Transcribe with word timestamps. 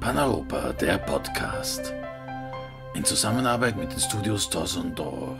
Paneuropa, 0.00 0.72
der 0.74 0.96
Podcast. 0.98 1.92
In 2.94 3.04
Zusammenarbeit 3.04 3.76
mit 3.76 3.90
den 3.90 3.98
Studios 3.98 4.48
Toson 4.48 4.94
d'Or. 4.94 5.36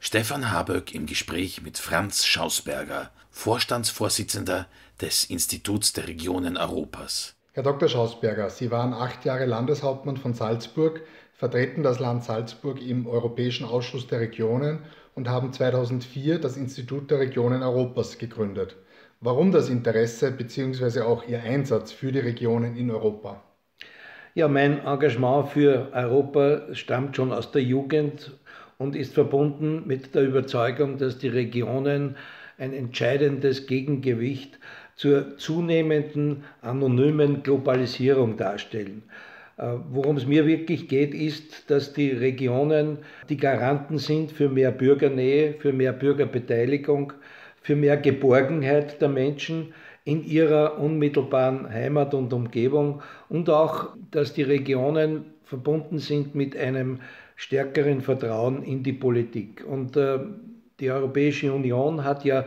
Stefan 0.00 0.50
Haböck 0.50 0.92
im 0.92 1.06
Gespräch 1.06 1.62
mit 1.62 1.78
Franz 1.78 2.26
Schausberger, 2.26 3.12
Vorstandsvorsitzender 3.30 4.66
des 5.00 5.24
Instituts 5.24 5.92
der 5.92 6.08
Regionen 6.08 6.56
Europas. 6.56 7.36
Herr 7.52 7.62
Dr. 7.62 7.88
Schausberger, 7.88 8.50
Sie 8.50 8.72
waren 8.72 8.92
acht 8.92 9.24
Jahre 9.24 9.46
Landeshauptmann 9.46 10.16
von 10.16 10.34
Salzburg, 10.34 11.00
vertreten 11.32 11.84
das 11.84 12.00
Land 12.00 12.24
Salzburg 12.24 12.82
im 12.82 13.06
Europäischen 13.06 13.64
Ausschuss 13.64 14.08
der 14.08 14.18
Regionen 14.18 14.80
und 15.14 15.28
haben 15.28 15.52
2004 15.52 16.40
das 16.40 16.56
Institut 16.56 17.12
der 17.12 17.20
Regionen 17.20 17.62
Europas 17.62 18.18
gegründet. 18.18 18.74
Warum 19.20 19.52
das 19.52 19.68
Interesse 19.68 20.32
bzw. 20.32 21.02
auch 21.02 21.28
Ihr 21.28 21.44
Einsatz 21.44 21.92
für 21.92 22.10
die 22.10 22.18
Regionen 22.18 22.76
in 22.76 22.90
Europa? 22.90 23.40
Ja, 24.36 24.48
mein 24.48 24.84
Engagement 24.84 25.48
für 25.50 25.90
Europa 25.92 26.74
stammt 26.74 27.14
schon 27.14 27.30
aus 27.32 27.52
der 27.52 27.62
Jugend 27.62 28.32
und 28.78 28.96
ist 28.96 29.14
verbunden 29.14 29.84
mit 29.86 30.12
der 30.16 30.24
Überzeugung, 30.24 30.98
dass 30.98 31.18
die 31.18 31.28
Regionen 31.28 32.16
ein 32.58 32.72
entscheidendes 32.72 33.68
Gegengewicht 33.68 34.58
zur 34.96 35.38
zunehmenden 35.38 36.42
anonymen 36.62 37.44
Globalisierung 37.44 38.36
darstellen. 38.36 39.04
Äh, 39.56 39.74
worum 39.90 40.16
es 40.16 40.26
mir 40.26 40.48
wirklich 40.48 40.88
geht, 40.88 41.14
ist, 41.14 41.70
dass 41.70 41.92
die 41.92 42.10
Regionen 42.10 42.98
die 43.28 43.36
Garanten 43.36 43.98
sind 43.98 44.32
für 44.32 44.48
mehr 44.48 44.72
Bürgernähe, 44.72 45.54
für 45.60 45.72
mehr 45.72 45.92
Bürgerbeteiligung, 45.92 47.12
für 47.62 47.76
mehr 47.76 47.96
Geborgenheit 47.98 49.00
der 49.00 49.10
Menschen 49.10 49.72
in 50.04 50.24
ihrer 50.24 50.78
unmittelbaren 50.78 51.68
Heimat 51.68 52.14
und 52.14 52.32
Umgebung 52.32 53.02
und 53.28 53.48
auch, 53.48 53.88
dass 54.10 54.34
die 54.34 54.42
Regionen 54.42 55.24
verbunden 55.44 55.98
sind 55.98 56.34
mit 56.34 56.56
einem 56.56 57.00
stärkeren 57.36 58.00
Vertrauen 58.00 58.62
in 58.62 58.82
die 58.82 58.92
Politik. 58.92 59.64
Und 59.66 59.96
äh, 59.96 60.18
die 60.80 60.90
Europäische 60.90 61.52
Union 61.52 62.04
hat 62.04 62.24
ja 62.24 62.44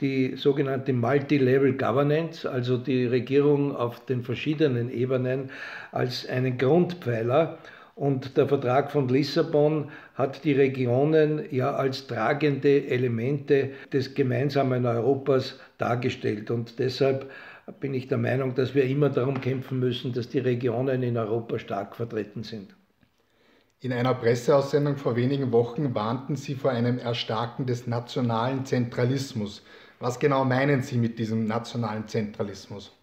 die 0.00 0.36
sogenannte 0.36 0.92
Multi-Level 0.92 1.74
Governance, 1.74 2.50
also 2.50 2.76
die 2.76 3.06
Regierung 3.06 3.74
auf 3.74 4.04
den 4.04 4.22
verschiedenen 4.22 4.90
Ebenen, 4.90 5.50
als 5.92 6.28
einen 6.28 6.58
Grundpfeiler. 6.58 7.58
Und 7.96 8.36
der 8.36 8.46
Vertrag 8.46 8.92
von 8.92 9.08
Lissabon 9.08 9.90
hat 10.14 10.44
die 10.44 10.52
Regionen 10.52 11.46
ja 11.50 11.74
als 11.74 12.06
tragende 12.06 12.86
Elemente 12.88 13.70
des 13.90 14.14
gemeinsamen 14.14 14.84
Europas 14.84 15.58
dargestellt. 15.78 16.50
Und 16.50 16.78
deshalb 16.78 17.30
bin 17.80 17.94
ich 17.94 18.06
der 18.06 18.18
Meinung, 18.18 18.54
dass 18.54 18.74
wir 18.74 18.84
immer 18.84 19.08
darum 19.08 19.40
kämpfen 19.40 19.80
müssen, 19.80 20.12
dass 20.12 20.28
die 20.28 20.40
Regionen 20.40 21.02
in 21.02 21.16
Europa 21.16 21.58
stark 21.58 21.96
vertreten 21.96 22.42
sind. 22.42 22.76
In 23.80 23.94
einer 23.94 24.14
Presseaussendung 24.14 24.98
vor 24.98 25.16
wenigen 25.16 25.50
Wochen 25.52 25.94
warnten 25.94 26.36
Sie 26.36 26.54
vor 26.54 26.72
einem 26.72 26.98
Erstarken 26.98 27.64
des 27.64 27.86
nationalen 27.86 28.66
Zentralismus. 28.66 29.62
Was 30.00 30.18
genau 30.18 30.44
meinen 30.44 30.82
Sie 30.82 30.98
mit 30.98 31.18
diesem 31.18 31.46
nationalen 31.46 32.06
Zentralismus? 32.08 32.95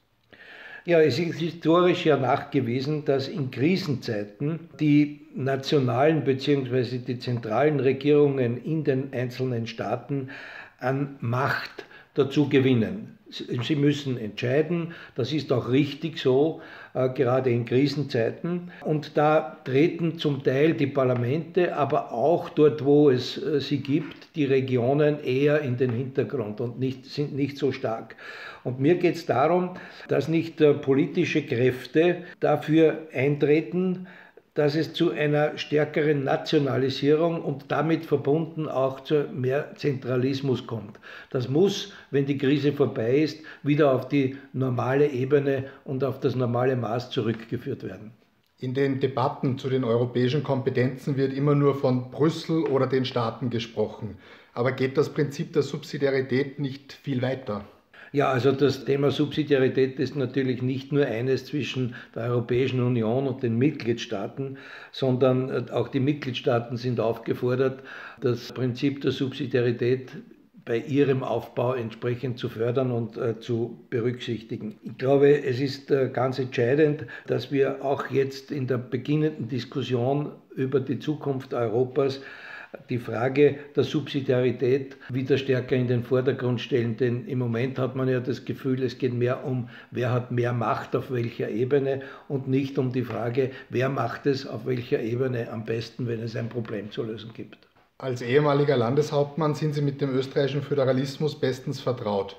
Ja, 0.86 1.00
es 1.00 1.17
ist 1.17 1.39
historisch 1.39 2.06
ja 2.06 2.17
nachgewiesen, 2.17 3.06
dass 3.06 3.30
in 3.30 3.52
Krisenzeiten 3.52 4.67
die 4.81 5.22
nationalen 5.34 6.26
bzw. 6.26 6.98
die 6.98 7.20
zentralen 7.20 7.80
Regierungen 7.80 8.62
in 8.62 8.84
den 8.84 9.14
einzelnen 9.14 9.66
Staaten 9.66 10.30
an 10.80 11.16
Macht 11.22 11.86
dazu 12.16 12.50
gewinnen. 12.50 13.17
Sie 13.34 13.76
müssen 13.76 14.17
entscheiden, 14.17 14.94
das 15.16 15.34
ist 15.34 15.52
auch 15.52 15.70
richtig 15.70 16.20
so, 16.20 16.62
äh, 16.94 17.09
gerade 17.09 17.50
in 17.50 17.66
Krisenzeiten. 17.66 18.72
Und 18.81 19.17
da 19.17 19.58
treten 19.66 20.20
zum 20.20 20.44
Teil 20.44 20.73
die 20.73 20.88
Parlamente, 20.88 21.76
aber 21.76 22.11
auch 22.11 22.50
dort, 22.50 22.86
wo 22.86 23.09
es 23.09 23.42
äh, 23.42 23.59
sie 23.59 23.80
gibt, 23.80 24.36
die 24.36 24.45
Regionen 24.45 25.23
eher 25.23 25.61
in 25.61 25.77
den 25.77 25.92
Hintergrund 25.92 26.61
und 26.61 26.80
nicht, 26.80 27.05
sind 27.05 27.36
nicht 27.36 27.58
so 27.58 27.72
stark. 27.72 28.16
Und 28.64 28.80
mir 28.80 28.95
geht 28.95 29.16
es 29.16 29.26
darum, 29.26 29.72
dass 30.08 30.27
nicht 30.27 30.61
äh, 30.61 30.73
politische 30.73 31.43
Kräfte 31.43 32.23
dafür 32.39 33.08
eintreten, 33.14 34.08
dass 34.53 34.75
es 34.75 34.93
zu 34.93 35.11
einer 35.11 35.58
stärkeren 35.58 36.23
Nationalisierung 36.23 37.41
und 37.41 37.65
damit 37.69 38.05
verbunden 38.05 38.67
auch 38.67 38.99
zu 38.99 39.27
mehr 39.33 39.75
Zentralismus 39.75 40.67
kommt. 40.67 40.99
Das 41.31 41.49
muss, 41.49 41.91
wenn 42.11 42.25
die 42.25 42.37
Krise 42.37 42.71
vorbei 42.71 43.17
ist, 43.17 43.39
wieder 43.63 43.92
auf 43.92 44.08
die 44.08 44.37
normale 44.53 45.09
Ebene 45.09 45.65
und 45.86 46.03
auf 46.03 46.19
das 46.19 46.36
normale 46.36 46.75
Maß 46.75 47.09
zurückgeführt 47.09 47.83
werden. 47.83 48.11
In 48.59 48.73
den 48.73 48.99
Debatten 48.99 49.58
zu 49.58 49.69
den 49.69 49.83
europäischen 49.83 50.43
Kompetenzen 50.43 51.17
wird 51.17 51.33
immer 51.33 51.55
nur 51.55 51.75
von 51.75 52.11
Brüssel 52.11 52.63
oder 52.63 52.87
den 52.87 53.05
Staaten 53.05 53.49
gesprochen. 53.49 54.17
Aber 54.53 54.71
geht 54.71 54.97
das 54.97 55.09
Prinzip 55.09 55.52
der 55.53 55.63
Subsidiarität 55.63 56.59
nicht 56.59 56.93
viel 56.93 57.21
weiter? 57.21 57.65
Ja, 58.13 58.29
also 58.29 58.51
das 58.51 58.85
Thema 58.85 59.09
Subsidiarität 59.09 59.99
ist 59.99 60.15
natürlich 60.15 60.61
nicht 60.61 60.91
nur 60.91 61.07
eines 61.07 61.47
zwischen 61.47 61.95
der 62.13 62.25
Europäischen 62.25 62.79
Union 62.79 63.25
und 63.27 63.41
den 63.41 63.57
Mitgliedstaaten, 63.57 64.59
sondern 64.91 65.49
äh, 65.49 65.71
auch 65.71 65.87
die 65.87 65.99
Mitgliedstaaten 65.99 66.77
sind 66.77 66.99
aufgefordert, 66.99 67.81
das 68.21 68.53
Prinzip 68.53 69.01
der 69.01 69.11
Subsidiarität 69.11 70.11
bei 70.63 70.77
ihrem 70.77 71.23
Aufbau 71.23 71.73
entsprechend 71.73 72.37
zu 72.37 72.49
fördern 72.49 72.91
und 72.91 73.17
äh, 73.17 73.39
zu 73.39 73.79
berücksichtigen. 73.89 74.75
Ich 74.83 74.95
glaube, 74.99 75.43
es 75.43 75.59
ist 75.59 75.89
äh, 75.89 76.11
ganz 76.13 76.37
entscheidend, 76.37 77.07
dass 77.25 77.51
wir 77.51 77.83
auch 77.83 78.11
jetzt 78.11 78.51
in 78.51 78.67
der 78.67 78.77
beginnenden 78.77 79.47
Diskussion 79.47 80.33
über 80.55 80.80
die 80.80 80.99
Zukunft 80.99 81.55
Europas 81.55 82.21
die 82.89 82.98
Frage 82.98 83.56
der 83.76 83.84
Subsidiarität 83.84 84.98
wieder 85.10 85.38
stärker 85.38 85.76
in 85.76 85.88
den 85.88 86.04
Vordergrund 86.04 86.61
stellen. 86.61 86.98
Denn 86.98 87.28
im 87.28 87.39
Moment 87.39 87.80
hat 87.80 87.95
man 87.95 88.08
ja 88.08 88.20
das 88.20 88.45
Gefühl, 88.45 88.84
es 88.84 88.98
geht 88.98 89.14
mehr 89.14 89.45
um, 89.45 89.70
wer 89.92 90.11
hat 90.11 90.32
mehr 90.32 90.54
Macht 90.54 90.95
auf 90.95 91.11
welcher 91.11 91.50
Ebene 91.50 92.02
und 92.28 92.48
nicht 92.48 92.78
um 92.78 92.92
die 92.92 93.04
Frage, 93.04 93.52
wer 93.70 93.89
macht 93.89 94.26
es 94.26 94.48
auf 94.48 94.66
welcher 94.66 95.02
Ebene 95.02 95.52
am 95.52 95.66
besten, 95.66 96.08
wenn 96.08 96.22
es 96.22 96.36
ein 96.36 96.50
Problem 96.50 96.92
zu 96.92 97.04
lösen 97.04 97.32
gibt. 97.34 97.58
Als 97.98 98.22
ehemaliger 98.22 98.76
Landeshauptmann 98.76 99.55
sind 99.55 99.76
Sie 99.76 99.82
mit 99.82 100.02
dem 100.02 100.14
österreichischen 100.14 100.61
Föderalismus 100.61 101.40
bestens 101.40 101.80
vertraut. 101.80 102.36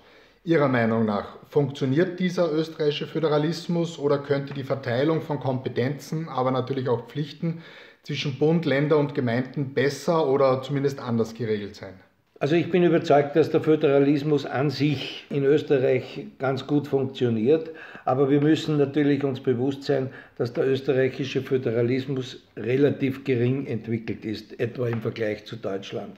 Ihrer 0.47 0.69
Meinung 0.69 1.07
nach, 1.07 1.39
funktioniert 1.49 2.21
dieser 2.21 2.53
österreichische 2.53 3.07
Föderalismus 3.07 3.99
oder 3.99 4.19
könnte 4.19 4.53
die 4.53 4.63
Verteilung 4.63 5.23
von 5.23 5.41
Kompetenzen, 5.41 6.29
aber 6.29 6.51
natürlich 6.51 6.87
auch 6.91 7.09
Pflichten 7.09 7.63
zwischen 8.05 8.39
Bund, 8.39 8.65
Länder 8.65 8.99
und 8.99 9.15
Gemeinden 9.15 9.75
besser 9.75 10.29
oder 10.29 10.63
zumindest 10.63 11.01
anders 11.01 11.35
geregelt 11.35 11.75
sein? 11.75 11.95
Also 12.39 12.57
ich 12.57 12.71
bin 12.71 12.83
überzeugt, 12.83 13.37
dass 13.37 13.51
der 13.51 13.63
Föderalismus 13.63 14.45
an 14.45 14.69
sich 14.69 15.25
in 15.31 15.45
Österreich 15.45 16.27
ganz 16.39 16.67
gut 16.67 16.87
funktioniert, 16.87 17.71
aber 18.05 18.29
wir 18.29 18.41
müssen 18.41 18.77
natürlich 18.77 19.25
uns 19.25 19.41
bewusst 19.41 19.85
sein, 19.85 20.11
dass 20.37 20.53
der 20.53 20.67
österreichische 20.67 21.43
Föderalismus 21.43 22.43
relativ 22.57 23.25
gering 23.25 23.67
entwickelt 23.67 24.25
ist, 24.25 24.59
etwa 24.59 24.89
im 24.89 25.01
Vergleich 25.01 25.45
zu 25.45 25.57
Deutschland. 25.57 26.17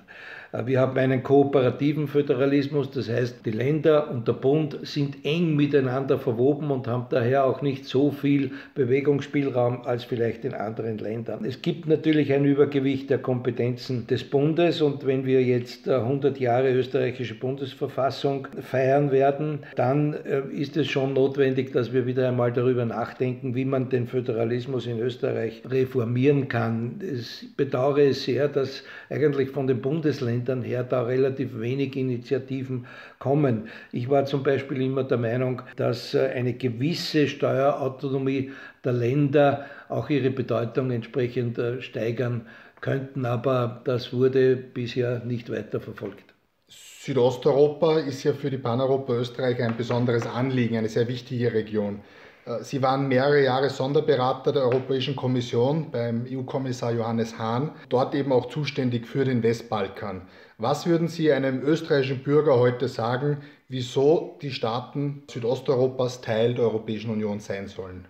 Äh, 0.52 0.66
wir 0.66 0.80
haben 0.80 0.96
einen 0.98 1.22
kooperativen 1.22 2.08
Föderalismus, 2.08 2.90
das 2.90 3.08
heißt, 3.08 3.44
die 3.44 3.50
Länder 3.50 4.10
und 4.10 4.26
der 4.28 4.34
Bund 4.34 4.78
sind 4.82 5.24
eng 5.24 5.56
miteinander 5.56 6.18
verwoben 6.18 6.70
und 6.70 6.86
haben 6.86 7.06
daher 7.10 7.44
auch 7.44 7.62
nicht 7.62 7.86
so 7.86 8.10
viel 8.10 8.52
Bewegungsspielraum 8.74 9.82
als 9.82 10.04
vielleicht 10.04 10.44
in 10.44 10.54
anderen 10.54 10.98
Ländern. 10.98 11.44
Es 11.44 11.62
gibt 11.62 11.86
natürlich 11.86 12.32
ein 12.32 12.44
Übergewicht 12.44 13.10
der 13.10 13.18
Kompetenzen 13.18 14.06
des 14.06 14.24
Bundes 14.24 14.82
und 14.82 15.06
wenn 15.06 15.26
wir 15.26 15.42
jetzt 15.42 15.88
100 15.88 16.38
Jahre 16.38 16.72
österreichische 16.72 17.34
Bundesverfassung 17.34 18.48
feiern 18.60 19.10
werden, 19.10 19.60
dann 19.76 20.14
äh, 20.14 20.42
ist 20.52 20.76
es 20.76 20.88
schon 20.88 21.14
notwendig, 21.14 21.72
dass 21.72 21.92
wir 21.92 22.06
wieder 22.06 22.28
einmal 22.28 22.52
darüber 22.52 22.84
nachdenken, 22.84 23.54
wie 23.54 23.64
man 23.64 23.88
den 23.88 24.05
Föderalismus 24.06 24.86
in 24.86 25.00
Österreich 25.00 25.62
reformieren 25.68 26.48
kann. 26.48 27.00
Ich 27.00 27.48
bedauere 27.56 28.10
es 28.10 28.24
sehr, 28.24 28.48
dass 28.48 28.82
eigentlich 29.10 29.50
von 29.50 29.66
den 29.66 29.80
Bundesländern 29.82 30.36
Ländern 30.36 30.62
her 30.62 30.84
da 30.84 31.02
relativ 31.02 31.58
wenig 31.58 31.96
Initiativen 31.96 32.86
kommen. 33.18 33.68
Ich 33.92 34.08
war 34.08 34.26
zum 34.26 34.42
Beispiel 34.42 34.82
immer 34.82 35.04
der 35.04 35.18
Meinung, 35.18 35.62
dass 35.76 36.14
äh, 36.14 36.28
eine 36.34 36.52
gewisse 36.54 37.28
Steuerautonomie 37.28 38.52
der 38.84 38.92
Länder 38.92 39.66
auch 39.88 40.10
ihre 40.10 40.30
Bedeutung 40.30 40.90
entsprechend 40.90 41.58
äh, 41.58 41.80
steigern 41.80 42.46
könnten, 42.80 43.24
aber 43.24 43.80
das 43.84 44.12
wurde 44.12 44.56
bisher 44.56 45.24
nicht 45.24 45.50
weiter 45.50 45.80
verfolgt. 45.80 46.34
Südosteuropa 46.68 48.00
ist 48.00 48.24
ja 48.24 48.32
für 48.32 48.50
die 48.50 48.58
Paneuropa 48.58 49.14
Österreich 49.14 49.62
ein 49.62 49.76
besonderes 49.76 50.26
Anliegen, 50.26 50.76
eine 50.76 50.88
sehr 50.88 51.08
wichtige 51.08 51.52
Region. 51.52 52.00
Äh, 52.46 52.62
Sie 52.62 52.82
waren 52.82 53.08
mehrere 53.08 53.42
Jahre 53.42 53.70
Sonderberater 53.70 54.52
der 54.52 54.62
Europäischen 54.62 55.16
Kommission 55.16 55.90
beim 55.90 56.26
EU-Kommissar 56.30 56.92
Johannes 56.92 57.38
Hahn, 57.38 57.72
dort 57.88 58.14
eben 58.14 58.32
auch 58.32 58.46
zuständig 58.46 59.06
für 59.06 59.24
den 59.24 59.42
Westbalkan. 59.42 60.22
Was 60.58 60.86
würden 60.86 61.08
Sie 61.08 61.32
einem 61.32 61.62
österreichischen 61.62 62.22
Bürger 62.22 62.58
heute 62.58 62.88
sagen, 62.88 63.38
wieso 63.68 64.38
die 64.40 64.52
Staaten 64.52 65.22
Südosteuropas 65.30 66.22
Teil 66.22 66.54
der 66.54 66.64
Europäischen 66.64 67.10
Union 67.10 67.40
sein 67.40 67.68
sollen? 67.68 68.06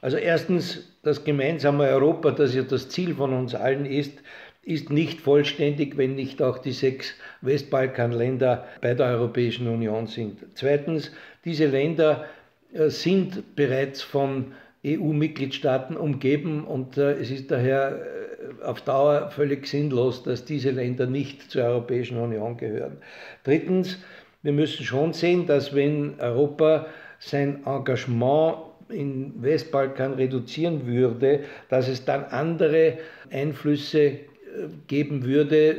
Also 0.00 0.16
erstens, 0.16 0.94
das 1.02 1.24
gemeinsame 1.24 1.84
Europa, 1.84 2.30
das 2.30 2.54
ja 2.54 2.62
das 2.62 2.88
Ziel 2.88 3.14
von 3.14 3.34
uns 3.34 3.54
allen 3.54 3.84
ist, 3.84 4.12
ist 4.62 4.88
nicht 4.88 5.20
vollständig, 5.20 5.98
wenn 5.98 6.14
nicht 6.14 6.40
auch 6.40 6.56
die 6.56 6.72
sechs 6.72 7.14
Westbalkanländer 7.42 8.64
bei 8.80 8.94
der 8.94 9.06
Europäischen 9.06 9.68
Union 9.68 10.06
sind. 10.06 10.38
Zweitens, 10.54 11.10
diese 11.44 11.66
Länder 11.66 12.24
sind 12.74 13.56
bereits 13.56 14.02
von 14.02 14.52
EU-Mitgliedstaaten 14.84 15.96
umgeben 15.96 16.64
und 16.64 16.98
äh, 16.98 17.12
es 17.12 17.30
ist 17.30 17.50
daher 17.50 18.00
äh, 18.60 18.64
auf 18.64 18.82
Dauer 18.82 19.30
völlig 19.30 19.66
sinnlos, 19.66 20.22
dass 20.22 20.44
diese 20.44 20.70
Länder 20.70 21.06
nicht 21.06 21.50
zur 21.50 21.64
Europäischen 21.64 22.18
Union 22.18 22.56
gehören. 22.56 22.98
Drittens, 23.44 23.98
wir 24.42 24.52
müssen 24.52 24.84
schon 24.84 25.14
sehen, 25.14 25.46
dass 25.46 25.74
wenn 25.74 26.20
Europa 26.20 26.86
sein 27.18 27.64
Engagement 27.64 28.56
in 28.90 29.32
Westbalkan 29.42 30.14
reduzieren 30.14 30.86
würde, 30.86 31.40
dass 31.70 31.88
es 31.88 32.04
dann 32.04 32.24
andere 32.24 32.98
Einflüsse 33.30 34.18
geben 34.86 35.24
würde, 35.24 35.76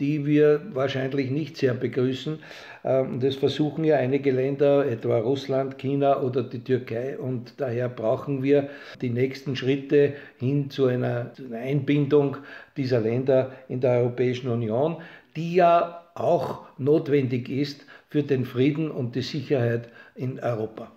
die 0.00 0.26
wir 0.26 0.62
wahrscheinlich 0.72 1.30
nicht 1.30 1.56
sehr 1.56 1.74
begrüßen. 1.74 2.38
Ähm, 2.84 3.20
das 3.20 3.36
versuchen 3.36 3.84
ja 3.84 3.96
einige 3.96 4.30
Länder, 4.30 4.86
etwa 4.86 5.18
Russland, 5.18 5.78
China 5.78 6.20
oder 6.20 6.42
die 6.42 6.62
Türkei. 6.62 7.18
Und 7.18 7.54
daher 7.58 7.88
brauchen 7.88 8.42
wir 8.42 8.68
die 9.00 9.10
nächsten 9.10 9.56
Schritte 9.56 10.14
hin 10.38 10.70
zu 10.70 10.86
einer, 10.86 11.32
Einbindung 11.52 12.36
dieser 12.76 13.00
Länder 13.00 13.52
in 13.68 13.80
der 13.80 13.98
Europäischen 13.98 14.48
Union, 14.48 14.96
die 15.36 15.54
ja 15.54 16.04
auch 16.14 16.62
notwendig 16.78 17.48
ist 17.48 17.84
für 18.08 18.22
den 18.22 18.44
Frieden 18.44 18.90
und 18.90 19.14
die 19.14 19.22
Sicherheit 19.22 19.88
in 20.14 20.38
Europa. 20.38 20.92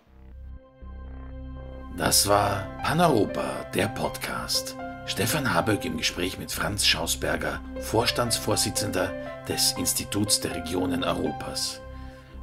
Das 1.98 2.28
war 2.28 2.68
Paneuropa, 2.84 3.66
der 3.74 3.88
Podcast. 3.88 4.78
Stefan 5.08 5.54
Haböck 5.54 5.86
im 5.86 5.96
Gespräch 5.98 6.38
mit 6.38 6.52
Franz 6.52 6.86
Schausberger, 6.86 7.62
Vorstandsvorsitzender 7.80 9.14
des 9.48 9.72
Instituts 9.78 10.42
der 10.42 10.54
Regionen 10.54 11.06
Europas. 11.06 11.80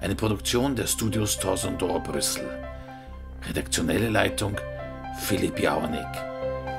Eine 0.00 0.14
Produktion 0.14 0.75
der 0.75 0.87
Studios 0.87 1.38
Torsondor 1.38 2.02
Brüssel. 2.02 2.49
Redaktionelle 3.46 4.08
Leitung 4.08 4.56
Philipp 5.20 5.61
Jauernick. 5.61 6.08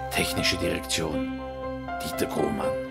Technische 0.10 0.58
Direktion 0.58 1.40
Dieter 2.04 2.26
Grohmann. 2.26 2.85